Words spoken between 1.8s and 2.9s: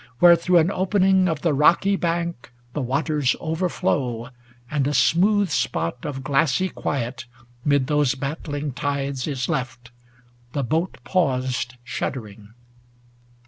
bank 391 The